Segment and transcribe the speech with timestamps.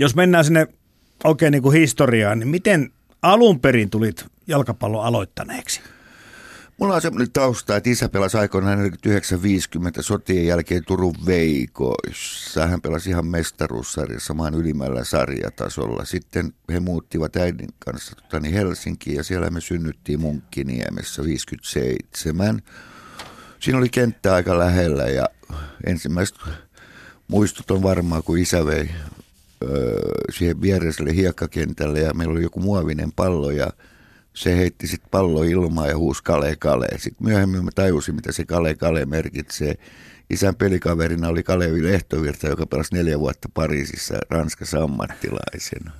[0.00, 0.66] Jos mennään sinne
[1.24, 2.92] oikein niin kuin historiaan, niin miten
[3.22, 5.80] alun perin tulit jalkapallon aloittaneeksi?
[6.78, 8.92] Mulla on semmoinen tausta, että isä pelasi aikoinaan 49-50
[10.00, 12.66] sotien jälkeen Turun Veikoissa.
[12.66, 16.04] Hän pelasi ihan mestaruussarjassa maan ylimmällä sarjatasolla.
[16.04, 22.62] Sitten he muuttivat äidin kanssa tota, niin Helsinkiin ja siellä me synnyttiin Munkkiniemessä 57.
[23.60, 25.28] Siinä oli kenttä aika lähellä ja
[25.86, 26.36] ensimmäiset
[27.28, 28.90] muistut on varmaan, kun isä vei
[30.30, 33.70] siihen viereiselle hiekkakentälle ja meillä oli joku muovinen pallo ja
[34.34, 36.88] se heitti sitten pallo ilmaan ja huusi kale kale.
[36.96, 39.74] Sitten myöhemmin mä tajusin, mitä se kale kale merkitsee.
[40.30, 45.92] Isän pelikaverina oli Kalevi Lehtovirta, joka pelasi neljä vuotta Pariisissa Ranskassa ammattilaisena.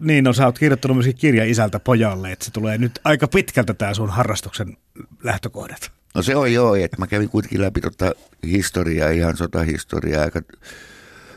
[0.00, 3.74] Niin, no sä oot kirjoittanut myös kirja isältä pojalle, että se tulee nyt aika pitkältä
[3.74, 4.76] tämä sun harrastuksen
[5.24, 5.90] lähtökohdat.
[6.14, 8.12] No se on joo, että mä kävin kuitenkin läpi tota
[8.46, 10.42] historiaa, ihan sotahistoriaa, aika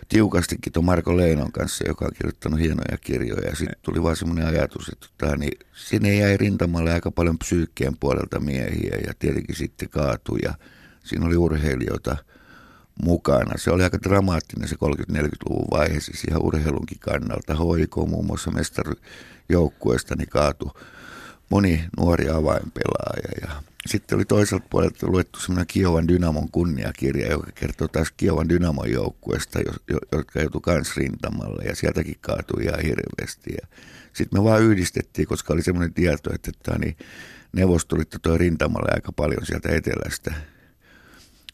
[0.10, 3.50] tiukastikin tuon Marko Leinon kanssa, joka on kirjoittanut hienoja kirjoja.
[3.50, 7.98] Ja sitten tuli vaan semmoinen ajatus, että tota, niin sinne jäi rintamalle aika paljon psyykkien
[7.98, 10.54] puolelta miehiä ja tietenkin sitten kaatui ja
[11.04, 12.18] siinä oli urheilijoita
[13.04, 13.58] mukana.
[13.58, 17.56] Se oli aika dramaattinen se 30-40-luvun vaihe, siis ihan urheilunkin kannalta.
[17.56, 20.72] HIK muun muassa mestarijoukkueesta niin kaatui
[21.50, 27.88] moni nuori avainpelaaja ja sitten oli toiselta puolelta luettu semmoinen Kiovan Dynamon kunniakirja, joka kertoo
[27.88, 29.60] taas Kiovan Dynamon joukkueesta,
[30.12, 33.58] jotka joutui kans rintamalle ja sieltäkin kaatui ihan hirveästi.
[34.14, 36.98] Sitten me vaan yhdistettiin, koska oli semmoinen tieto, että, että niin
[37.54, 40.34] Neuvostoliitto toi rintamalle aika paljon sieltä etelästä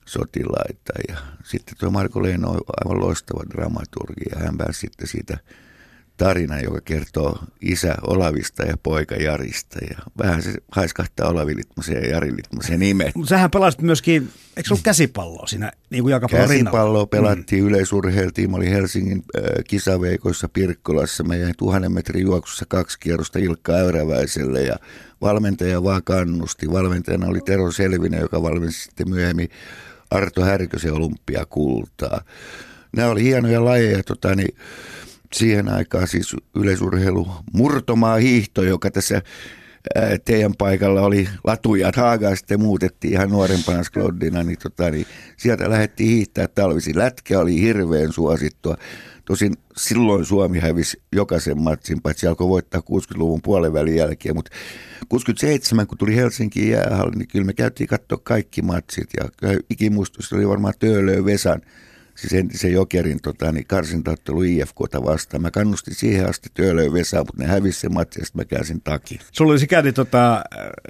[0.06, 0.94] sotilaita.
[1.08, 5.38] Ja sitten tuo Marko Leino on aivan loistava dramaturgi ja hän pääsi sitten siitä
[6.22, 9.80] tarina, joka kertoo isä Olavista ja poika Jarista.
[9.90, 13.16] Ja vähän se haiskahtaa Olavi Litmasen ja Jari Litmasen nimet.
[13.16, 17.70] Mutta sähän pelasit myöskin, eikö se ollut käsipalloa siinä niin kuin Käsipalloa pelattiin, mm.
[17.70, 18.52] yleisurheiltiin.
[18.52, 21.24] Mä olin Helsingin äh, kisaveikoissa Pirkkolassa.
[21.24, 24.76] Mä jäin tuhannen metrin juoksussa kaksi kierrosta Ilkka Äyräväiselle ja
[25.22, 26.72] valmentaja vaan kannusti.
[26.72, 29.50] Valmentajana oli Tero Selvinen, joka valmensi sitten myöhemmin
[30.12, 32.22] Arto Härkösen olympiakultaa.
[32.96, 34.04] Nämä oli hienoja lajeja.
[34.04, 34.56] Tota, niin,
[35.34, 39.22] siihen aikaan siis yleisurheilu murtomaa hiihto, joka tässä
[40.25, 45.06] teidän paikalla oli latuja Haagaa sitten muutettiin ihan nuorempana Skloddina, niin, tota, niin
[45.38, 46.97] sieltä lähdettiin hiihtää talvisi.
[46.97, 48.78] Lätkä oli hirveän suosittua.
[49.25, 54.52] Tosin silloin Suomi hävisi jokaisen matsin, paitsi alkoi voittaa 60-luvun puolen välin jälkeen, mutta
[55.09, 60.48] 67, kun tuli Helsinkiin jäähalli, niin kyllä me käytiin katsoa kaikki matsit ja ikimuistossa oli
[60.48, 61.62] varmaan Töölö Vesan
[62.16, 65.42] siis entisen Jokerin tota, niin karsintaottelu IFKta vastaan.
[65.42, 69.22] Mä kannustin siihen asti Töölöön Vesaan, mutta ne hävisi se matsi ja mä käänsin takia.
[69.32, 70.44] Sulla oli sikäli tota,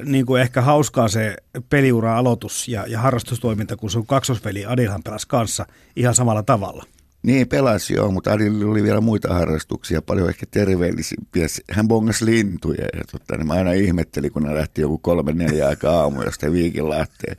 [0.05, 1.35] niin kuin ehkä hauskaa se
[1.69, 5.65] peliura aloitus ja, ja harrastustoiminta, kun sun kaksosveli Adilhan pelasi kanssa
[5.95, 6.83] ihan samalla tavalla.
[7.23, 11.47] Niin pelasi joo, mutta Adil oli vielä muita harrastuksia, paljon ehkä terveellisimpiä.
[11.71, 15.67] Hän bongas lintuja ja tota, niin mä aina ihmettelin, kun ne lähti joku kolme neljä
[15.67, 17.37] aikaa aamuja jostain Viikinlahteen.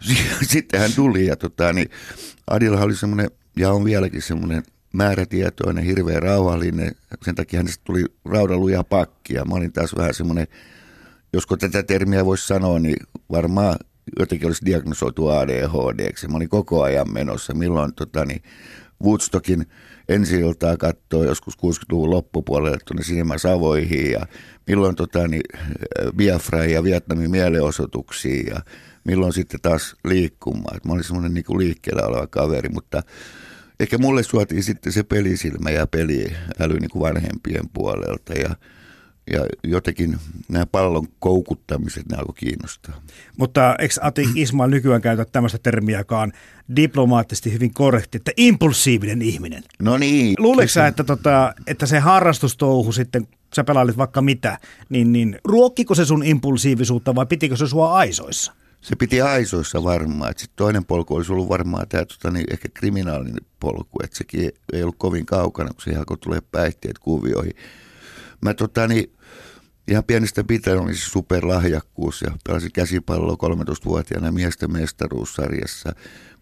[0.42, 1.90] Sitten hän tuli ja tota, niin
[2.50, 4.62] Adilla oli semmoinen, ja on vieläkin semmoinen
[4.92, 6.94] määrätietoinen, hirveän rauhallinen.
[7.24, 9.34] Sen takia hänestä tuli raudaluja pakki.
[9.34, 10.46] Ja mä olin taas vähän semmoinen,
[11.32, 12.96] josko tätä termiä voisi sanoa, niin
[13.32, 13.76] varmaan
[14.18, 16.28] jotenkin olisi diagnosoitu ADHD.
[16.28, 17.54] Mä olin koko ajan menossa.
[17.54, 18.42] Milloin tota, niin
[19.04, 19.66] Woodstockin
[20.08, 24.26] ensi iltaa katsoo joskus 60-luvun loppupuolelle tuonne Sinema Savoihin ja
[24.66, 25.42] milloin tota, niin,
[26.16, 28.60] Biafra ja Vietnamin mielenosoituksiin ja
[29.04, 30.76] milloin sitten taas liikkumaan.
[30.76, 33.02] Et mä olin semmoinen niin liikkeellä oleva kaveri, mutta
[33.80, 38.54] ehkä mulle suotiin sitten se pelisilmä ja peliäly niin kuin vanhempien puolelta ja
[39.32, 40.18] ja jotenkin
[40.48, 43.02] nämä pallon koukuttamiset, ne alkoi kiinnostaa.
[43.36, 46.32] Mutta eikö Ati Ismail nykyään käytä tämmöistä termiä, joka on
[46.76, 49.62] diplomaattisesti hyvin korrekti, että impulsiivinen ihminen?
[49.82, 50.34] No niin.
[50.38, 55.94] Luuletko sä, että, tota, että se harrastustouhu sitten, sä pelailit vaikka mitä, niin, niin ruokkiko
[55.94, 58.52] se sun impulsiivisuutta vai pitikö se sua aisoissa?
[58.80, 60.34] Se piti aisoissa varmaan.
[60.36, 64.82] Sitten toinen polku olisi ollut varmaan tämä tota, niin ehkä kriminaalinen polku, että sekin ei
[64.82, 67.54] ollut kovin kaukana, kun se alkoi tulee päihteet kuvioihin.
[68.40, 69.12] Mä tota, niin,
[69.88, 75.92] ihan pienestä pitäen oli se superlahjakkuus ja pelasin käsipalloa 13-vuotiaana miesten mestaruussarjassa.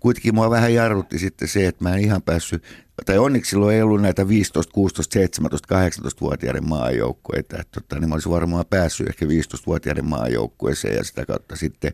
[0.00, 2.64] Kuitenkin mua vähän jarrutti sitten se, että mä en ihan päässyt,
[3.06, 7.56] tai onneksi silloin ei ollut näitä 15, 16, 17, 18-vuotiaiden maajoukkueita.
[7.60, 11.92] Että tota, niin mä olisin varmaan päässyt ehkä 15-vuotiaiden maajoukkueeseen ja sitä kautta sitten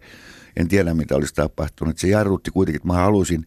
[0.57, 1.99] en tiedä mitä olisi tapahtunut.
[1.99, 3.47] Se jarrutti kuitenkin, että mä halusin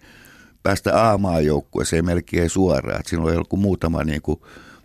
[0.64, 3.00] päästä A-maajoukkueeseen melkein suoraan.
[3.00, 4.40] Että siinä oli ollut muutama niin kuin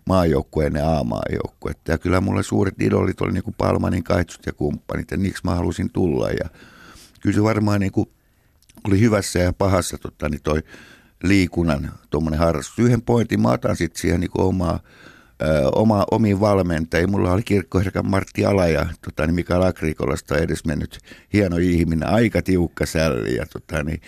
[0.06, 1.92] maajoukkueen ja A-maajoukkuetta.
[1.92, 5.54] Ja kyllä mulle suuret idolit oli niin kuin Palmanin, Kaitsut ja kumppanit ja miksi mä
[5.54, 6.30] halusin tulla.
[6.30, 6.48] Ja
[7.20, 8.08] kyllä se varmaan niin kuin
[8.84, 10.62] oli hyvässä ja pahassa tota, niin toi
[11.22, 12.78] liikunnan tuommoinen harrastus.
[12.78, 14.80] Yhden pointin mä otan sitten siihen niin omaa
[15.74, 17.06] oma, omiin valmentajia.
[17.06, 20.34] Mulla oli kirkkoherra Martti Ala ja tota, niin Mikael Agrikolasta
[20.66, 20.98] mennyt
[21.32, 23.36] hieno ihminen, aika tiukka sälli.
[23.36, 24.00] Ja, tota, niin,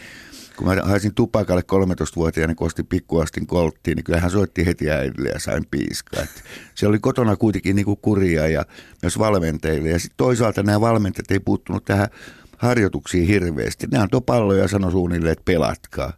[0.56, 5.28] kun mä haisin tupakalle 13-vuotiaana, niin kosti pikkuastin kolttiin, niin kyllä hän soitti heti äidille
[5.28, 6.26] ja sain piiskaa.
[6.74, 8.64] Se oli kotona kuitenkin niin kuin kuria ja
[9.02, 9.88] myös valmentajille.
[9.88, 12.08] Ja sitten toisaalta nämä valmentajat ei puuttunut tähän
[12.58, 13.86] harjoituksiin hirveästi.
[13.86, 16.12] Ne antoi palloja ja sanoi suunnilleen, että pelatkaa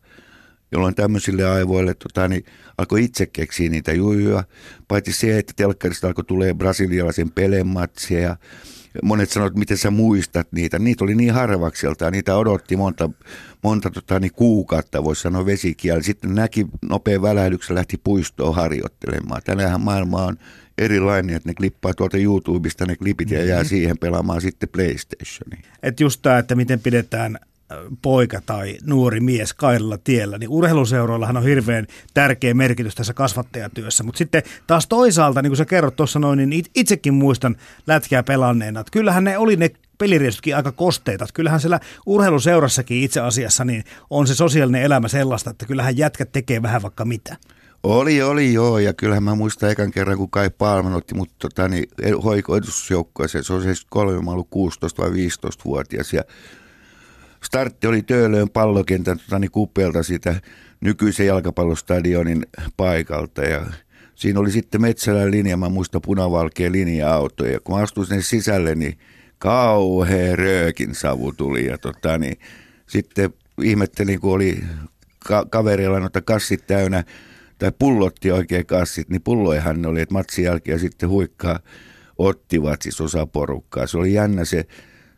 [0.73, 2.45] jolloin tämmöisille aivoille tota, niin
[2.79, 4.45] alkoi itse keksiä niitä jujuja.
[4.89, 8.37] Paitsi se, että telkkarista alkoi tulee brasilialaisen pelematsia ja
[9.03, 10.79] monet sanoivat, että miten sä muistat niitä.
[10.79, 13.11] Niitä oli niin harvakselta niitä odotti monta,
[13.63, 16.03] monta tota, niin kuukautta, voisi sanoa vesikieli.
[16.03, 19.43] Sitten näki nopean välähdyksen, lähti puistoon harjoittelemaan.
[19.45, 20.37] Tänähän maailma on
[20.79, 23.69] erilainen, että ne klippaa tuolta YouTubesta ne klipit ja jää mm-hmm.
[23.69, 25.65] siihen pelaamaan sitten PlayStationiin.
[25.83, 27.39] Että just tämä, että miten pidetään
[28.03, 34.05] poika tai nuori mies kaidalla tiellä, niin urheiluseuroillahan on hirveän tärkeä merkitys tässä kasvattajatyössä.
[34.05, 38.81] Mutta sitten taas toisaalta, niin kuin sä kerrot tuossa noin, niin itsekin muistan lätkää pelanneena,
[38.81, 41.25] että kyllähän ne oli ne peliriestutkin aika kosteita.
[41.25, 46.33] Että kyllähän siellä urheiluseurassakin itse asiassa niin on se sosiaalinen elämä sellaista, että kyllähän jätkät
[46.33, 47.37] tekee vähän vaikka mitä.
[47.83, 51.69] Oli, oli joo, ja kyllähän mä muistan ekan kerran, kun Kai Palman otti mut tota,
[51.69, 51.89] niin,
[52.25, 56.23] hoiko edustusjoukkoeseen, se on 73, mä ollut 16 vai 15-vuotias, ja
[57.45, 60.41] startti oli Töölöön pallokentän tota, niin kupeelta siitä
[60.81, 62.47] nykyisen jalkapallostadionin
[62.77, 63.43] paikalta.
[63.43, 63.67] Ja
[64.15, 67.47] siinä oli sitten Metsälän linja, mä muistan punavalkea linja-auto.
[67.47, 68.99] Ja kun mä astuin sinne sisälle, niin
[69.39, 71.67] kauhea röökin savu tuli.
[71.67, 72.39] Ja tota, niin,
[72.87, 73.31] sitten
[73.63, 74.65] ihmettelin, kun oli
[75.19, 77.05] ka- kaverilla noita kassit täynnä,
[77.59, 81.59] tai pullotti oikein kassit, niin pulloihan ne oli, että matsin jälkeen sitten huikkaa
[82.19, 83.87] ottivat siis osa porukkaa.
[83.87, 84.67] Se oli jännä se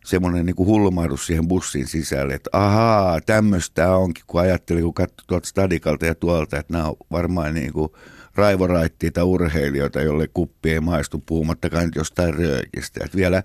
[0.05, 5.49] semmoinen niin hulmahdus siihen bussin sisälle, että ahaa, tämmöistä onkin, kun ajattelin, kun katsoi tuolta
[5.49, 7.89] stadikalta ja tuolta, että nämä on varmaan niin kuin
[8.35, 13.05] raivoraittiita urheilijoita, jolle kuppi ei maistu puhumattakaan nyt jostain röökistä.
[13.05, 13.43] Että vielä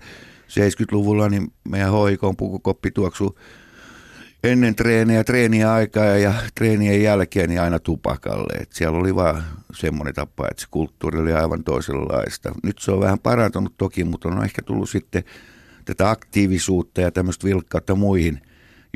[0.48, 3.38] 70-luvulla niin meidän hoikoon pukukoppi tuoksu
[4.44, 8.52] ennen treenejä, treeniä aikaa ja treenien jälkeen niin aina tupakalle.
[8.60, 12.52] Et siellä oli vaan semmoinen tapa, että se kulttuuri oli aivan toisenlaista.
[12.62, 15.24] Nyt se on vähän parantunut toki, mutta on ehkä tullut sitten
[15.84, 18.40] tätä aktiivisuutta ja tämmöistä vilkkautta muihin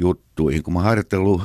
[0.01, 0.63] juttuihin.
[0.63, 1.43] Kun mä harjoitellut,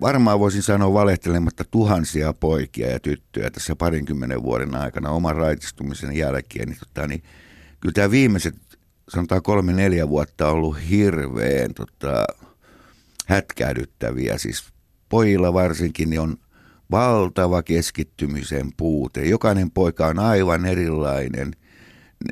[0.00, 6.68] varmaan voisin sanoa valehtelematta tuhansia poikia ja tyttöjä tässä parinkymmenen vuoden aikana oman raitistumisen jälkeen,
[6.68, 7.22] niin, tota, niin
[7.80, 8.54] kyllä tämä viimeiset
[9.08, 12.24] sanotaan kolme neljä vuotta on ollut hirveän tota,
[13.26, 14.38] hätkähdyttäviä.
[14.38, 14.72] Siis
[15.08, 16.36] pojilla varsinkin niin on
[16.90, 19.24] valtava keskittymisen puute.
[19.24, 21.52] Jokainen poika on aivan erilainen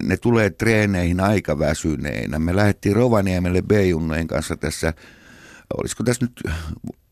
[0.02, 2.38] ne tulee treeneihin aika väsyneinä.
[2.38, 3.70] Me lähdettiin Rovaniemelle b
[4.28, 4.94] kanssa tässä,
[5.78, 6.42] olisiko tässä nyt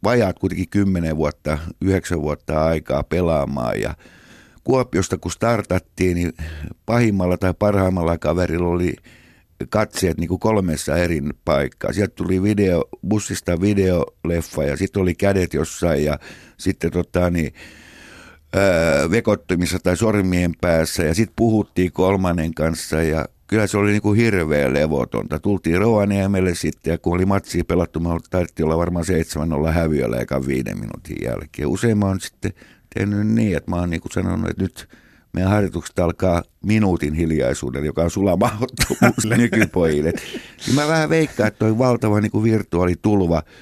[0.02, 3.94] vajaat kuitenkin kymmenen vuotta, yhdeksän vuotta aikaa pelaamaan ja
[4.68, 6.32] Kuopiosta kun startattiin, niin
[6.86, 8.94] pahimmalla tai parhaimmalla kaverilla oli
[9.68, 11.92] katseet niin kuin kolmessa eri paikkaa.
[11.92, 16.18] Sieltä tuli video, bussista videoleffa ja sitten oli kädet jossain ja
[16.58, 17.54] sitten tota, niin,
[18.56, 24.02] öö, vekottumissa tai sormien päässä ja sitten puhuttiin kolmannen kanssa ja kyllä se oli niin
[24.02, 25.38] kuin hirveä levotonta.
[25.38, 29.04] Tultiin Rovaniemelle sitten ja kun oli matsia pelattu, me taidettiin olla varmaan
[29.68, 31.68] 7-0 häviöllä eka viiden minuutin jälkeen.
[31.68, 32.52] Usein mä oon sitten
[32.94, 34.88] tehnyt niin, että mä oon niin kuin sanonut, että nyt
[35.32, 40.12] meidän harjoitukset alkaa minuutin hiljaisuuden, joka on sulamahdottomuus nykypojille.
[40.66, 43.42] Niin mä vähän veikkaan, että toi valtava niin kuin virtuaalitulva–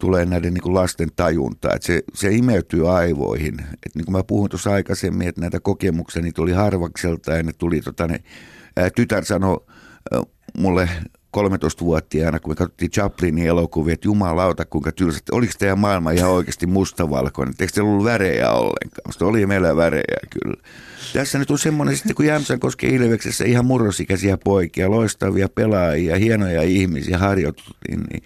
[0.00, 3.54] tulee näiden niin kuin lasten tajuntaa, että se, se imeytyy aivoihin.
[3.60, 7.52] Et niin kuin mä puhuin tuossa aikaisemmin, että näitä kokemuksia niitä oli harvakselta ja ne
[7.58, 8.20] tuli, tota, ne,
[8.76, 9.66] ää, tytär sanoi
[10.58, 10.88] mulle
[11.36, 16.66] 13-vuotiaana, kun me katsottiin Chaplinin elokuvia, että jumalauta kuinka tylsät, oliko teidän maailma ihan oikeasti
[16.66, 19.02] mustavalkoinen, eikö teillä ollut värejä ollenkaan?
[19.06, 20.62] Musta oli meillä värejä kyllä.
[21.12, 27.18] Tässä nyt on semmoinen sitten, kun Jämsänkosken Ilveksessä ihan murrosikäisiä poikia, loistavia pelaajia, hienoja ihmisiä
[27.18, 28.22] harjoitettiin, niin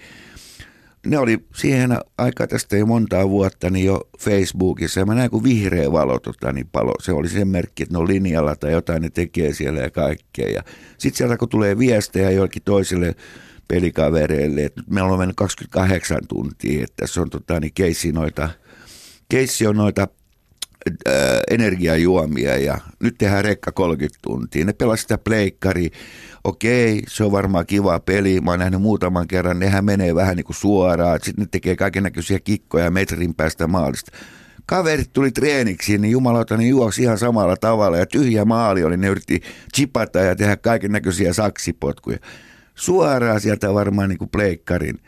[1.04, 5.44] ne oli siihen aikaan tästä jo montaa vuotta niin jo Facebookissa ja mä näin kun
[5.44, 6.94] vihreä valo tota, niin palo.
[7.02, 10.48] Se oli sen merkki, että ne on linjalla tai jotain ne tekee siellä ja kaikkea.
[10.48, 10.62] Ja
[10.98, 13.14] sitten sieltä kun tulee viestejä joillekin toiselle
[13.68, 18.50] pelikavereille, että nyt meillä on mennyt 28 tuntia, että tässä on tota, niin keissi noita,
[19.28, 20.08] keissi on noita
[21.06, 24.64] ää, energiajuomia ja nyt tehdään rekka 30 tuntia.
[24.64, 25.90] Ne pelasivat sitä pleikkaria
[26.44, 28.40] okei, se on varmaan kiva peli.
[28.40, 31.18] Mä oon nähnyt muutaman kerran, nehän menee vähän niin kuin suoraan.
[31.22, 34.12] Sitten ne tekee kaiken näköisiä kikkoja metrin päästä maalista.
[34.66, 37.96] Kaverit tuli treeniksi, niin jumalauta, ne juoksi ihan samalla tavalla.
[37.96, 39.40] Ja tyhjä maali oli, ne yritti
[39.74, 42.18] chipata ja tehdä kaiken näköisiä saksipotkuja.
[42.74, 44.98] Suoraan sieltä varmaan niin kuin pleikkarin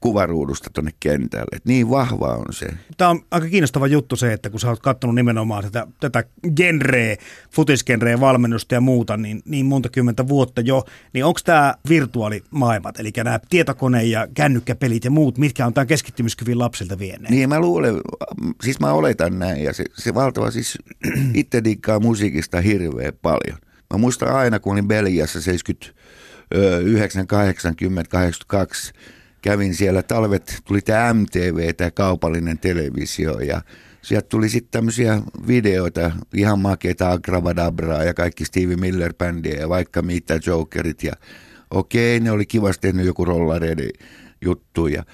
[0.00, 1.56] kuvaruudusta tuonne kentälle.
[1.56, 2.66] Et niin vahva on se.
[2.96, 6.24] Tämä on aika kiinnostava juttu se, että kun sä oot katsonut nimenomaan tätä, tätä
[6.56, 7.16] genreä,
[7.50, 13.12] futisgenreä, valmennusta ja muuta, niin, niin monta kymmentä vuotta jo, niin onko tämä virtuaalimaailmat, eli
[13.16, 17.30] nämä tietokone- ja kännykkäpelit ja muut, mitkä on tämän keskittymiskyvin lapsilta vieneet?
[17.30, 17.94] Niin mä luulen,
[18.62, 20.78] siis mä oletan näin, ja se, se valtava siis
[21.34, 23.58] itse diggaa musiikista hirveän paljon.
[23.94, 28.92] Mä muistan aina, kun olin Belgiassa 79, 80, 82,
[29.42, 33.62] kävin siellä, talvet tuli tämä MTV, tämä kaupallinen televisio ja
[34.02, 40.40] sieltä tuli sitten tämmöisiä videoita, ihan makeita Agravadabraa ja kaikki Stevie Miller-bändiä ja vaikka mitä
[40.46, 41.12] Jokerit ja
[41.70, 43.90] okei, ne oli kivasti tehnyt joku rollareiden
[44.40, 45.04] juttu ja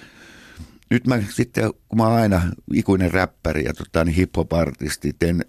[0.89, 2.41] nyt mä sitten, kun mä aina
[2.73, 5.45] ikuinen räppäri ja tota, niin hip-hop-artisti, ten,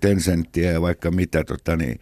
[0.00, 2.00] Tencenttiä ja vaikka mitä, tota, niin,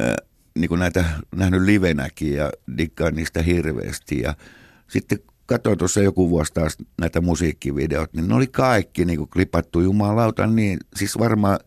[0.00, 0.14] äh,
[0.54, 1.04] niin kuin näitä
[1.36, 4.34] nähnyt livenäkin ja dikkaan niistä hirveästi ja
[4.88, 9.80] sitten katsoin tuossa joku vuosi taas näitä musiikkivideot, niin ne oli kaikki niin kuin klipattu
[9.80, 11.58] jumalauta niin, siis varmaan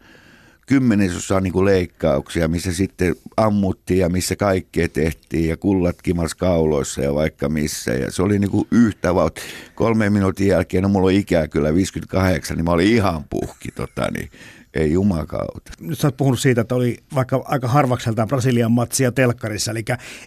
[0.68, 7.02] kymmenesosa niin kuin leikkauksia, missä sitten ammuttiin ja missä kaikkea tehtiin ja kullat kimas kauloissa
[7.02, 7.92] ja vaikka missä.
[7.92, 9.44] Ja se oli niin kuin yhtä vauhtia.
[9.76, 14.08] Kolme minuutin jälkeen, no mulla on ikää kyllä 58, niin mä olin ihan puhki tota,
[14.12, 14.30] niin
[14.74, 15.72] ei jumakautta.
[15.80, 19.86] Nyt sä oot puhunut siitä, että oli vaikka aika harvakseltaan Brasilian matsia telkkarissa, eli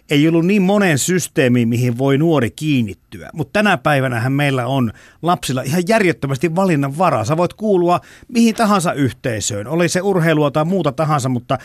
[0.09, 3.29] ei ollut niin moneen systeemiin, mihin voi nuori kiinnittyä.
[3.33, 7.25] Mutta tänä päivänä meillä on lapsilla ihan järjettömästi valinnan varaa.
[7.25, 11.57] Sä voit kuulua mihin tahansa yhteisöön, oli se urheilua tai muuta tahansa, mutta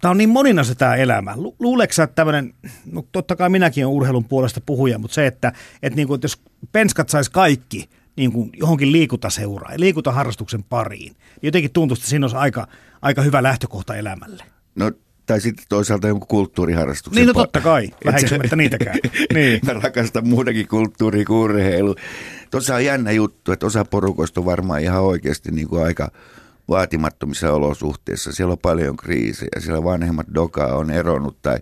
[0.00, 1.34] tämä on niin moninaista tämä elämä.
[1.58, 2.54] Luuleeko että tämmöinen,
[2.92, 5.52] no totta kai minäkin olen urheilun puolesta puhuja, mutta se, että,
[5.82, 6.40] että, niin kuin, että jos
[6.72, 11.16] penskat saisi kaikki, niin kuin johonkin liikuntaseuraan ja liikuntaharrastuksen pariin.
[11.42, 12.66] Jotenkin tuntuu, että siinä olisi aika,
[13.02, 14.44] aika hyvä lähtökohta elämälle.
[14.74, 14.92] No
[15.26, 17.20] tai sitten toisaalta jonkun kulttuuriharrastuksen.
[17.20, 18.98] Niin, no totta kai, väheksymättä niitäkään.
[19.34, 19.60] niin.
[19.66, 21.94] Mä rakastan muutakin kulttuuri kuin urheilu.
[22.50, 26.10] Tuossa on jännä juttu, että osa porukoista on varmaan ihan oikeasti niin kuin aika
[26.68, 28.32] vaatimattomissa olosuhteissa.
[28.32, 31.58] Siellä on paljon kriisejä, siellä vanhemmat doka on eronnut tai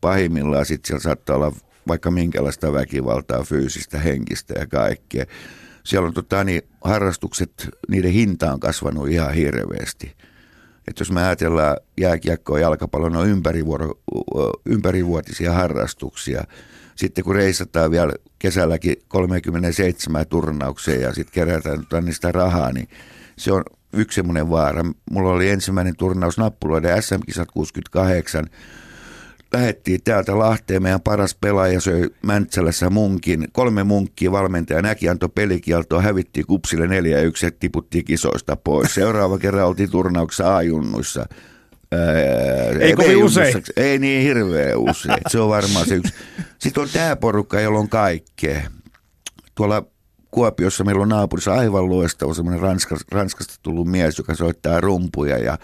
[0.00, 1.52] pahimmillaan sitten siellä saattaa olla
[1.88, 5.26] vaikka minkälaista väkivaltaa, fyysistä, henkistä ja kaikkea
[5.84, 10.16] siellä on tota, niin, harrastukset, niiden hinta on kasvanut ihan hirveästi.
[10.88, 13.94] Et jos me ajatellaan jääkiekkoa ja jalkapalloa, ne on ympärivuoro,
[14.66, 16.44] ympärivuotisia harrastuksia.
[16.96, 22.88] Sitten kun reisataan vielä kesälläkin 37 turnaukseen ja sitten kerätään tota niistä rahaa, niin
[23.38, 23.62] se on
[23.92, 24.82] yksi semmoinen vaara.
[25.10, 28.46] Mulla oli ensimmäinen turnaus nappuloiden SM-kisat 68
[29.52, 30.82] lähettiin täältä Lahteen.
[30.82, 33.48] Meidän paras pelaaja söi Mäntsälässä munkin.
[33.52, 38.94] Kolme munkkia valmentaja näki, antoi pelikieltoa, hävittiin kupsille neljä ja yksi, tiputtiin kisoista pois.
[38.94, 41.26] Seuraava kerran oltiin turnauksessa A-junnuissa.
[42.80, 43.62] ei kovin usein.
[43.76, 45.18] Ei niin hirveän usein.
[45.28, 46.14] Se on varmaan se yksi.
[46.58, 48.62] Sitten on tämä porukka, jolla on kaikkea.
[49.54, 49.84] Tuolla
[50.30, 55.58] Kuopiossa meillä on naapurissa aivan loistava semmoinen Ranskasta, Ranskasta tullut mies, joka soittaa rumpuja ja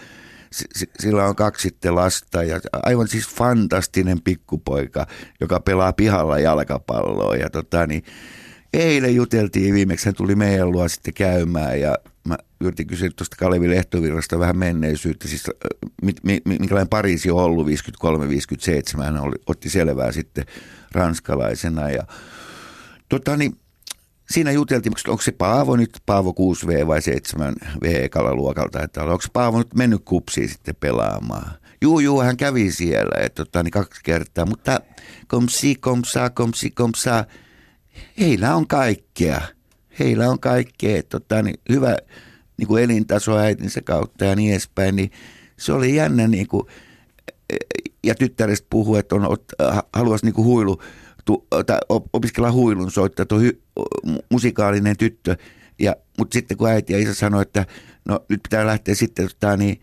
[1.00, 5.06] sillä on kaksi sitten lasta ja aivan siis fantastinen pikkupoika,
[5.40, 7.36] joka pelaa pihalla jalkapalloa.
[7.36, 8.02] Ja tota niin,
[8.72, 11.94] eilen juteltiin viimeksi, hän tuli meidän luo sitten käymään ja
[12.28, 15.46] mä yritin kysyä tuosta Kalevi Lehtovirrasta vähän menneisyyttä, siis
[16.02, 17.70] mit, minkälainen Pariisi on ollut 53-57,
[19.02, 20.44] hän oli, otti selvää sitten
[20.92, 22.02] ranskalaisena ja
[23.08, 23.56] tota niin,
[24.30, 29.58] siinä juteltiin, onko se Paavo nyt Paavo 6V vai 7V ekalla luokalta, että onko Paavo
[29.58, 31.50] nyt mennyt kupsiin sitten pelaamaan.
[31.82, 34.80] Juu, juu, hän kävi siellä, että tota, niin kaksi kertaa, mutta
[35.28, 37.24] komsi, komsa, komsi, komsa,
[38.20, 39.40] heillä on kaikkea.
[39.98, 41.96] Heillä on kaikkea, että tota, niin hyvä
[42.56, 45.10] niin kuin elintaso äitinsä kautta ja niin edespäin, niin
[45.56, 46.62] se oli jännä niin kuin,
[48.04, 49.36] ja tyttärestä puhuu, että on,
[49.92, 50.82] haluaisi niin kuin huilu
[51.28, 51.78] tu, tai
[52.12, 53.62] opiskella huilun soittaa, tuo hy,
[54.30, 55.36] musikaalinen tyttö.
[55.78, 57.66] Ja, mutta sitten kun äiti ja isä sanoi, että
[58.04, 59.80] no nyt pitää lähteä sitten tota, niin,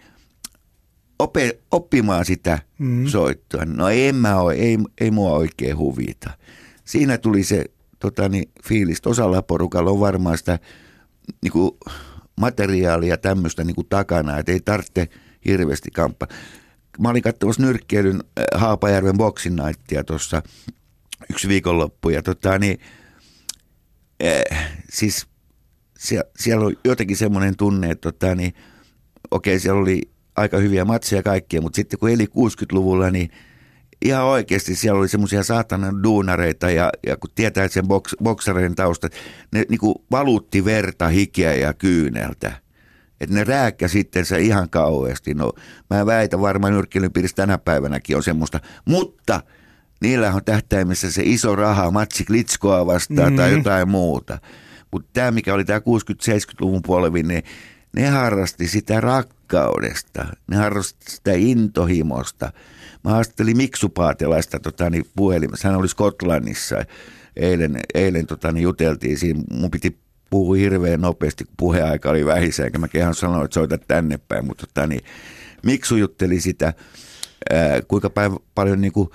[1.20, 3.08] ope, oppimaan sitä mm.
[3.08, 3.66] soittoa.
[3.66, 6.30] No en mä ole, ei, ei mua oikein huvita.
[6.86, 7.66] Siinä tuli se
[8.00, 9.02] tota, niin, fiilis.
[9.06, 10.60] Osalla porukalla on varmaan sitä
[11.42, 11.72] niin kuin,
[12.42, 15.08] materiaalia tämmöistä niin kuin takana, että ei tarvitse
[15.46, 16.28] hirveästi kamppa.
[17.00, 20.42] Mä olin katsomassa nyrkkeilyn äh, Haapajärven boxing nightia tuossa
[21.36, 22.80] yksi viikonloppu ja tota, niin,
[24.24, 25.28] äh, siis
[25.98, 28.54] siellä, siellä oli jotenkin semmoinen tunne, että tota, niin,
[29.32, 30.02] okei siellä oli
[30.36, 33.30] aika hyviä matseja kaikkia, mutta sitten kun eli 60-luvulla, niin
[34.06, 39.14] ihan oikeasti siellä oli semmoisia saatanan duunareita ja, ja kun tietää sen boks, boksareiden taustat,
[39.52, 42.52] ne niin kuin valutti verta, hikeä ja kyyneltä.
[43.22, 45.34] Että ne rääkkä sitten se ihan kauheasti.
[45.34, 45.54] No
[45.90, 49.42] mä väitän varmaan nyrkkeilyn piirissä tänä päivänäkin on semmoista, mutta–
[50.06, 53.38] niillä on tähtäimessä se iso raha, matsi Klitskoa vastaan mm.
[53.38, 54.40] tai jotain muuta.
[54.92, 57.44] Mutta tämä, mikä oli tämä 60-70-luvun polvi, niin
[57.96, 62.52] ne harrasti sitä rakkaudesta, ne harrasti sitä intohimosta.
[63.04, 66.86] Mä haastattelin Miksu Paatelaista tota, niin puhelimessa, hän oli Skotlannissa
[67.36, 69.98] eilen, eilen tota, niin juteltiin siinä, mun piti
[70.30, 74.46] puhua hirveän nopeasti, kun puheaika oli vähissä, eikä mä kehän sanoa, että soita tänne päin,
[74.46, 75.02] mutta tota, niin,
[75.66, 76.74] Miksu jutteli sitä,
[77.54, 79.10] ää, kuinka päin, paljon niin kuin,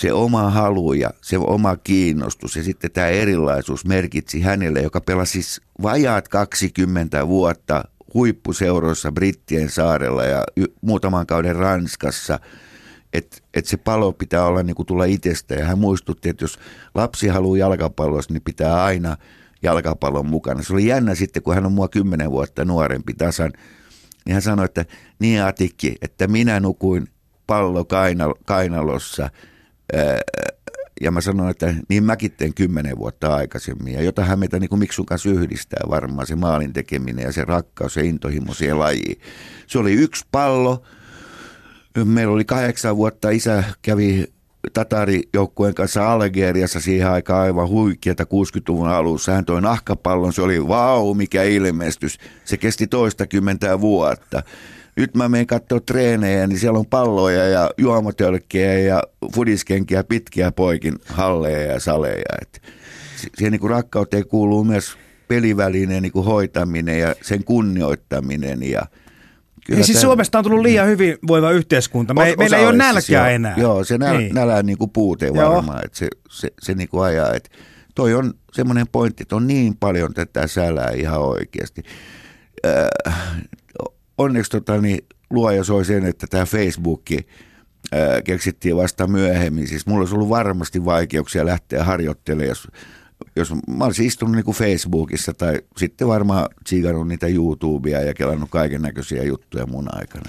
[0.00, 5.32] se oma halu ja se oma kiinnostus ja sitten tämä erilaisuus merkitsi hänelle, joka pelasi
[5.32, 10.44] siis vajaat 20 vuotta huippuseuroissa Brittien saarella ja
[10.80, 12.40] muutaman kauden Ranskassa,
[13.12, 15.54] että et se palo pitää olla niin kuin tulla itsestä.
[15.54, 16.58] Ja hän muistutti, että jos
[16.94, 19.16] lapsi haluaa jalkapallossa, niin pitää aina
[19.62, 20.62] jalkapallon mukana.
[20.62, 23.52] Se oli jännä sitten, kun hän on mua kymmenen vuotta nuorempi tasan,
[24.24, 24.84] niin hän sanoi, että
[25.18, 27.08] niin Atikki, että minä nukuin
[27.46, 27.86] pallo
[28.44, 29.30] kainalossa–
[31.00, 33.94] ja mä sanoin, että niin mäkin teen kymmenen vuotta aikaisemmin.
[33.94, 37.96] Ja jotahän meitä niin kuin Miksun kanssa yhdistää varmaan se maalin tekeminen ja se rakkaus
[37.96, 39.20] ja intohimo siihen lajiin.
[39.66, 40.82] Se oli yksi pallo.
[42.04, 44.24] Meillä oli kahdeksan vuotta, isä kävi
[44.72, 49.32] Tatari-joukkueen kanssa Algeriassa siihen aikaan aivan huikeata 60-luvun alussa.
[49.32, 52.18] Hän toi nahkapallon, se oli vau, mikä ilmestys.
[52.44, 54.42] Se kesti toistakymmentä vuotta
[55.00, 59.02] nyt mä menen katsoa treenejä, niin siellä on palloja ja juomotölkkejä ja
[59.34, 62.34] fudiskenkiä pitkiä poikin halleja ja saleja.
[62.42, 62.62] Et
[63.36, 68.82] siihen niin kuin rakkauteen kuuluu myös pelivälinen niin kuin hoitaminen ja sen kunnioittaminen ja
[69.66, 72.14] Kyllä ja siis tämän, Suomesta on tullut liian hyvin voiva yhteiskunta.
[72.14, 73.54] Me, meillä ei ole nälkää joo, enää.
[73.56, 74.34] Joo, se näl, niin.
[74.34, 77.34] nälän niin kuin puute varmaan, että se, se, se niin kuin ajaa.
[77.34, 77.50] Että
[77.94, 81.82] toi on semmoinen pointti, että on niin paljon tätä sälää ihan oikeasti.
[82.66, 83.14] Äh,
[84.20, 87.26] onneksi tota, niin, luoja soi sen, että tämä Facebookki
[87.92, 89.68] ää, keksittiin vasta myöhemmin.
[89.68, 92.68] Siis mulla olisi ollut varmasti vaikeuksia lähteä harjoittelemaan, jos,
[93.36, 98.50] jos mä olisin istunut niin kuin Facebookissa tai sitten varmaan tsiikannut niitä YouTubea ja kelannut
[98.50, 100.18] kaiken näköisiä juttuja mun aikana.